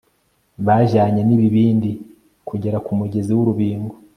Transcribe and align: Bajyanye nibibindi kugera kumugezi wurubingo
Bajyanye 0.65 1.21
nibibindi 1.25 1.91
kugera 2.47 2.77
kumugezi 2.85 3.31
wurubingo 3.33 3.93